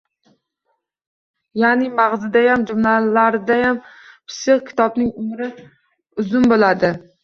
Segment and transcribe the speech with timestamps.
[1.65, 5.55] Ya’ni, mag‘ziyam, jumlalariyam pishiq kitobning umri
[6.27, 6.97] uzun bo‘ladi.